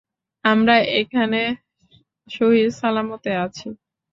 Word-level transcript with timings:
আমরা 0.45 0.75
এখানে 0.99 1.41
সহী 2.27 2.63
সালামতে 2.79 3.31
আছি। 3.43 3.67